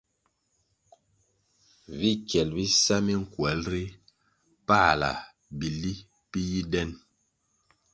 Vi 1.99 2.11
kyel 2.27 2.49
bisa 2.57 2.95
minkwelʼ 3.05 3.65
ri 3.73 3.83
pala 4.67 5.11
bili 5.57 5.93
bi 6.29 6.39
yi 6.51 6.61
den. 6.71 6.89